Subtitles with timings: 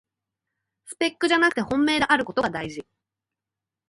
[0.85, 2.83] スペックじゃなくて本命であることがだいじ